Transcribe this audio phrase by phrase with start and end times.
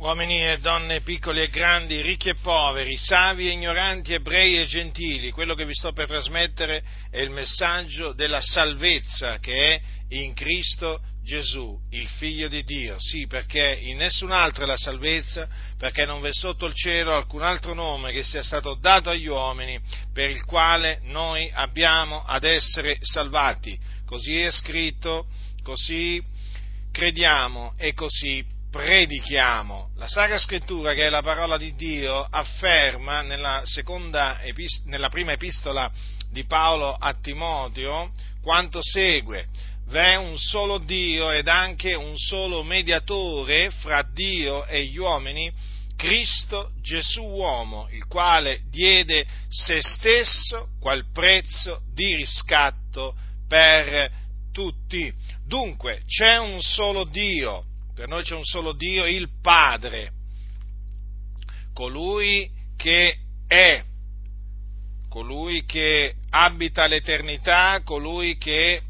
[0.00, 5.30] uomini e donne piccoli e grandi, ricchi e poveri, savi e ignoranti, ebrei e gentili,
[5.30, 9.80] quello che vi sto per trasmettere è il messaggio della salvezza che è
[10.14, 12.96] in Cristo Gesù, il Figlio di Dio.
[12.98, 17.42] Sì, perché in nessun altro è la salvezza, perché non v'è sotto il cielo alcun
[17.42, 19.78] altro nome che sia stato dato agli uomini
[20.14, 23.78] per il quale noi abbiamo ad essere salvati.
[24.06, 25.26] Così è scritto,
[25.62, 26.22] così
[26.90, 29.90] crediamo e così predichiamo.
[29.96, 33.62] La Sacra Scrittura, che è la parola di Dio, afferma nella,
[34.42, 35.90] epist- nella prima epistola
[36.30, 39.48] di Paolo a Timoteo quanto segue.
[39.86, 45.52] V'è un solo Dio ed anche un solo mediatore fra Dio e gli uomini,
[45.96, 53.14] Cristo Gesù uomo, il quale diede se stesso qual prezzo di riscatto
[53.48, 54.10] per
[54.52, 55.12] tutti.
[55.44, 57.64] Dunque c'è un solo Dio,
[58.00, 60.12] per noi c'è un solo Dio, il Padre,
[61.74, 63.14] colui che
[63.46, 63.84] è,
[65.10, 68.80] colui che abita l'eternità, colui che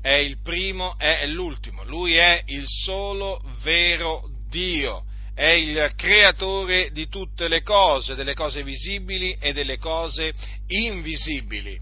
[0.00, 7.08] è il primo e l'ultimo, lui è il solo vero Dio, è il creatore di
[7.08, 10.32] tutte le cose, delle cose visibili e delle cose
[10.68, 11.76] invisibili.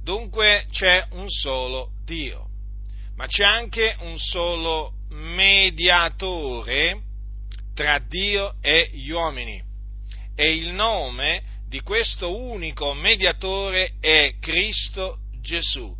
[0.00, 2.46] Dunque c'è un solo Dio,
[3.16, 7.00] ma c'è anche un solo mediatore
[7.74, 9.62] tra Dio e gli uomini.
[10.34, 15.94] E il nome di questo unico mediatore è Cristo Gesù,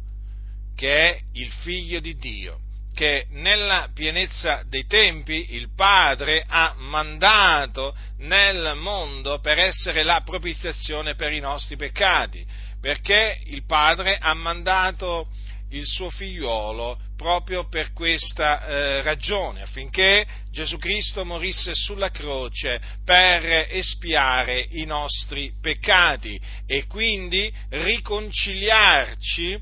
[0.77, 2.59] che è il figlio di Dio,
[2.95, 11.15] che nella pienezza dei tempi il Padre ha mandato nel mondo per essere la propiziazione
[11.15, 12.45] per i nostri peccati,
[12.81, 15.29] perché il Padre ha mandato
[15.71, 23.69] il suo figliuolo proprio per questa eh, ragione, affinché Gesù Cristo morisse sulla croce per
[23.70, 29.58] espiare i nostri peccati e quindi riconciliarci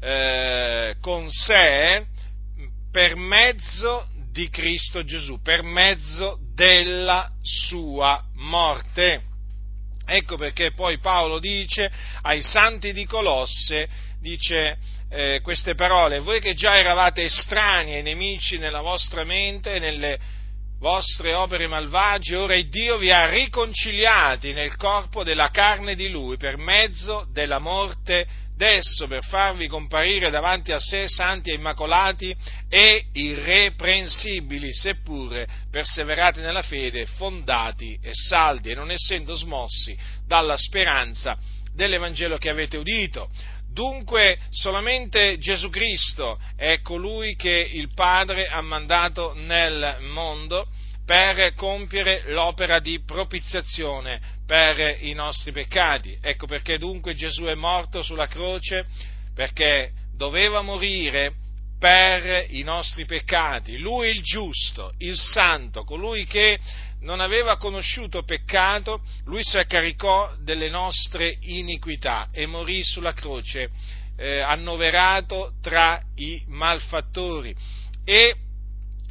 [0.00, 2.06] eh, con sé
[2.90, 9.22] per mezzo di Cristo Gesù, per mezzo della sua morte.
[10.06, 11.90] Ecco perché poi Paolo dice
[12.22, 13.88] ai santi di Colosse,
[14.20, 14.76] dice
[15.08, 20.38] eh, queste parole, voi che già eravate estranei e nemici nella vostra mente nelle
[20.78, 26.56] vostre opere malvagie, ora Dio vi ha riconciliati nel corpo della carne di Lui per
[26.56, 28.26] mezzo della morte
[28.56, 32.34] d'esso, per farvi comparire davanti a sé santi e immacolati
[32.68, 41.38] e irreprensibili, seppure perseverati nella fede, fondati e saldi, e non essendo smossi dalla speranza
[41.74, 43.30] dell'Evangelo che avete udito
[43.72, 50.66] Dunque solamente Gesù Cristo è colui che il Padre ha mandato nel mondo
[51.06, 56.18] per compiere l'opera di propiziazione per i nostri peccati.
[56.20, 58.86] Ecco perché dunque Gesù è morto sulla croce
[59.34, 61.34] perché doveva morire
[61.78, 63.78] per i nostri peccati.
[63.78, 66.58] Lui il giusto, il santo, colui che
[67.00, 73.70] non aveva conosciuto peccato, lui si accaricò delle nostre iniquità e morì sulla croce,
[74.16, 77.54] eh, annoverato tra i malfattori.
[78.04, 78.36] E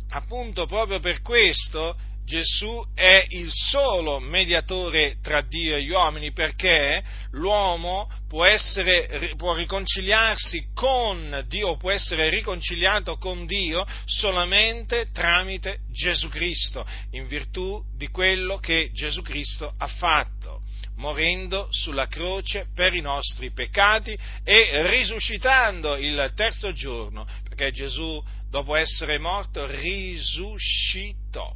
[0.09, 1.95] appunto proprio per questo
[2.29, 9.55] Gesù è il solo mediatore tra Dio e gli uomini perché l'uomo può, essere, può
[9.55, 18.09] riconciliarsi con Dio, può essere riconciliato con Dio solamente tramite Gesù Cristo, in virtù di
[18.09, 20.61] quello che Gesù Cristo ha fatto
[20.97, 28.75] morendo sulla croce per i nostri peccati e risuscitando il terzo giorno, perché Gesù, dopo
[28.75, 31.55] essere morto, risuscitò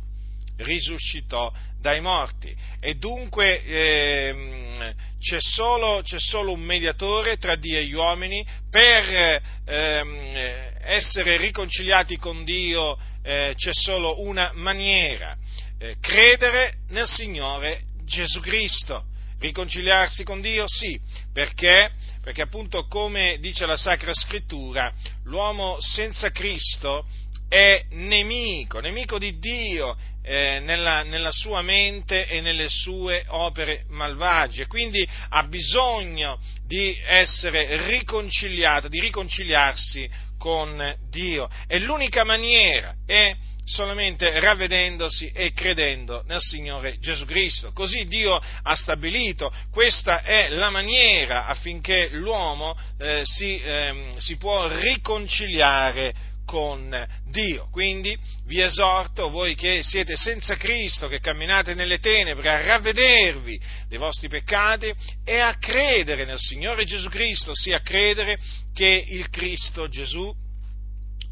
[0.58, 2.56] risuscitò dai morti.
[2.80, 9.42] E dunque ehm, c'è, solo, c'è, solo, un mediatore tra Dio e gli uomini per
[9.66, 15.38] ehm, essere riconciliati con Dio eh, c'è solo una maniera
[15.80, 19.06] eh, credere nel Signore Gesù Cristo.
[19.40, 20.98] Riconciliarsi con Dio sì.
[21.34, 21.92] Perché?
[22.22, 24.94] Perché appunto come dice la Sacra Scrittura
[25.24, 27.06] l'uomo senza Cristo
[27.50, 34.68] è nemico, nemico di Dio eh, nella, nella, sua mente e nelle sue opere malvagie,
[34.68, 41.50] quindi ha bisogno di essere riconciliato, di riconciliarsi con Dio.
[41.68, 43.36] E l'unica maniera è
[43.66, 47.72] solamente ravvedendosi e credendo nel Signore Gesù Cristo.
[47.72, 54.68] Così Dio ha stabilito, questa è la maniera affinché l'uomo eh, si, eh, si può
[54.68, 57.68] riconciliare con Dio.
[57.72, 58.16] Quindi
[58.46, 64.28] vi esorto, voi che siete senza Cristo, che camminate nelle tenebre, a ravvedervi dei vostri
[64.28, 64.94] peccati
[65.26, 68.38] e a credere nel Signore Gesù Cristo, sia a credere
[68.72, 70.32] che il Cristo Gesù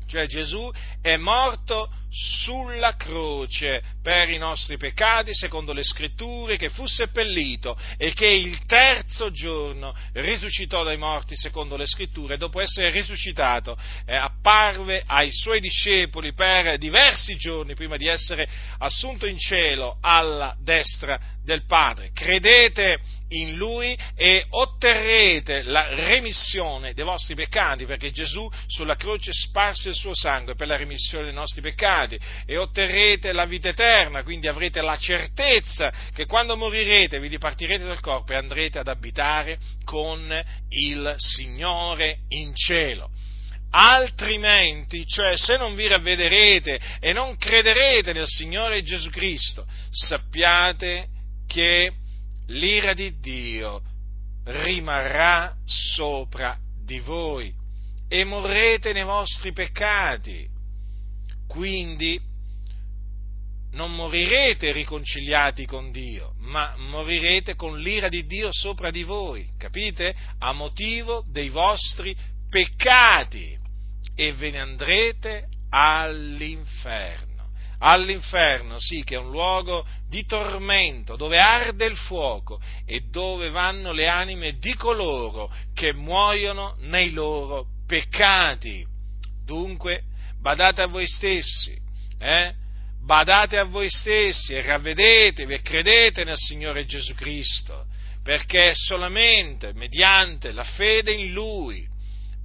[0.08, 0.70] cioè Gesù
[1.02, 8.14] è morto sulla croce per i nostri peccati, secondo le scritture, che fu seppellito e
[8.14, 15.04] che il terzo giorno risuscitò dai morti, secondo le scritture, dopo essere risuscitato eh, apparve
[15.06, 18.48] ai suoi discepoli per diversi giorni prima di essere
[18.80, 22.12] assunto in cielo alla destra del Padre.
[22.14, 23.00] Credete
[23.30, 29.96] in Lui e otterrete la remissione dei vostri peccati, perché Gesù sulla croce sparse il
[29.96, 34.82] suo sangue per la remissione dei nostri peccati e otterrete la vita eterna, quindi avrete
[34.82, 41.14] la certezza che quando morirete vi dipartirete dal corpo e andrete ad abitare con il
[41.18, 43.10] Signore in cielo.
[43.74, 51.08] Altrimenti, cioè se non vi ravvederete e non crederete nel Signore Gesù Cristo, sappiate
[51.52, 51.92] che
[52.48, 53.82] l'ira di Dio
[54.46, 57.54] rimarrà sopra di voi
[58.08, 60.48] e morrete nei vostri peccati.
[61.48, 62.18] Quindi
[63.72, 70.16] non morirete riconciliati con Dio, ma morirete con l'ira di Dio sopra di voi, capite?
[70.40, 72.16] A motivo dei vostri
[72.50, 73.58] peccati
[74.16, 77.31] e ve ne andrete all'inferno
[77.84, 83.92] all'inferno, sì, che è un luogo di tormento, dove arde il fuoco e dove vanno
[83.92, 88.86] le anime di coloro che muoiono nei loro peccati.
[89.44, 90.04] Dunque,
[90.40, 91.76] badate a voi stessi,
[92.20, 92.54] eh?
[93.04, 97.88] badate a voi stessi e ravvedetevi e credete nel Signore Gesù Cristo,
[98.24, 101.88] perché solamente mediante la fede in Lui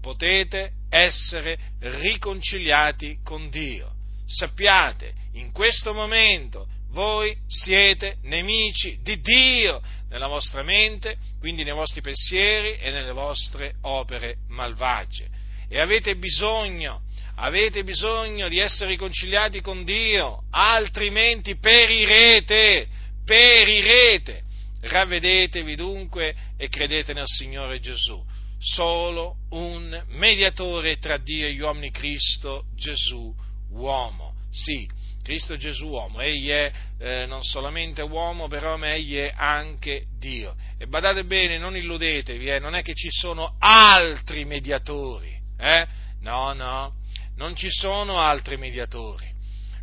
[0.00, 3.95] potete essere riconciliati con Dio.
[4.26, 12.00] Sappiate in questo momento voi siete nemici di Dio nella vostra mente, quindi nei vostri
[12.00, 15.28] pensieri e nelle vostre opere malvagie.
[15.68, 17.02] E avete bisogno,
[17.36, 22.88] avete bisogno di essere riconciliati con Dio, altrimenti perirete,
[23.24, 24.42] perirete.
[24.80, 28.24] Ravvedetevi dunque e credete nel Signore Gesù.
[28.58, 33.34] Solo un mediatore tra Dio e gli uomini, Cristo Gesù,
[33.76, 34.34] uomo.
[34.50, 34.88] Sì,
[35.22, 40.54] Cristo Gesù uomo, egli è eh, non solamente uomo, però ma egli è anche Dio.
[40.78, 45.86] E badate bene, non illudetevi, eh, non è che ci sono altri mediatori, eh?
[46.20, 46.94] no, no,
[47.36, 49.34] non ci sono altri mediatori.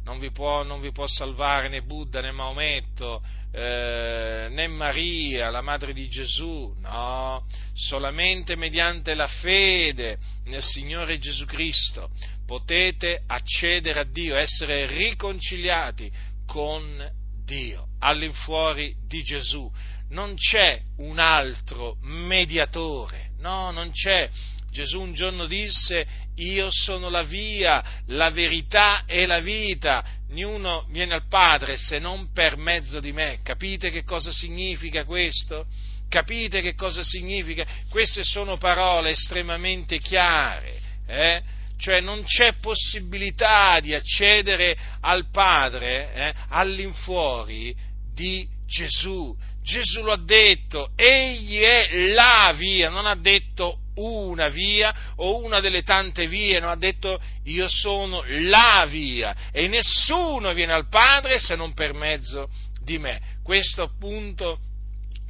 [0.05, 5.61] Non vi, può, non vi può salvare né Buddha né Maometto, eh, né Maria, la
[5.61, 12.09] madre di Gesù, no, solamente mediante la fede nel Signore Gesù Cristo
[12.45, 16.11] potete accedere a Dio, essere riconciliati
[16.45, 17.11] con
[17.45, 19.71] Dio, all'infuori di Gesù.
[20.09, 24.29] Non c'è un altro mediatore, no, non c'è.
[24.73, 26.05] Gesù un giorno disse,
[26.37, 32.33] io sono la via, la verità e la vita, niuno viene al Padre se non
[32.33, 33.39] per mezzo di me.
[33.43, 35.67] Capite che cosa significa questo?
[36.09, 37.65] Capite che cosa significa?
[37.87, 40.81] Queste sono parole estremamente chiare.
[41.05, 41.43] Eh?
[41.75, 47.75] cioè non c'è possibilità di accedere al Padre eh, all'infuori
[48.13, 49.35] di Gesù.
[49.61, 55.59] Gesù lo ha detto, egli è la via, non ha detto una via o una
[55.59, 61.39] delle tante vie, non ha detto io sono la via e nessuno viene al Padre
[61.39, 62.49] se non per mezzo
[62.81, 63.21] di me.
[63.43, 64.59] Questo appunto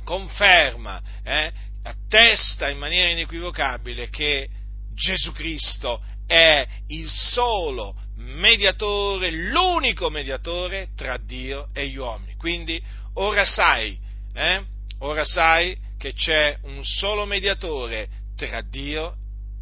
[0.04, 1.52] conferma, eh,
[1.84, 4.48] attesta in maniera inequivocabile che
[4.94, 12.36] Gesù Cristo è il solo mediatore, l'unico mediatore tra Dio e gli uomini.
[12.36, 12.82] Quindi
[13.16, 13.98] ora sai,
[14.34, 14.64] eh,
[15.00, 19.16] ora sai che c'è un solo mediatore tra Dio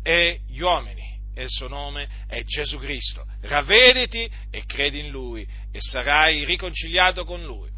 [0.04, 3.25] e gli uomini e il suo nome è Gesù Cristo.
[3.42, 7.70] Ravvediti e credi in Lui e sarai riconciliato con Lui.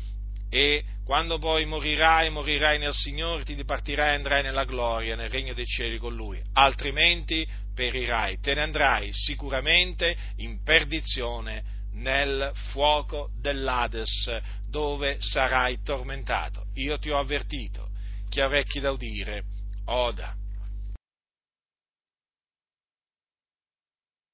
[0.50, 5.54] E quando poi morirai, morirai nel Signore, ti dipartirai e andrai nella gloria, nel regno
[5.54, 6.42] dei cieli con Lui.
[6.54, 14.32] Altrimenti perirai, te ne andrai sicuramente in perdizione nel fuoco dell'Ades,
[14.70, 16.66] dove sarai tormentato.
[16.76, 17.90] Io ti ho avvertito,
[18.30, 19.44] chi ha orecchi da udire,
[19.86, 20.36] oda.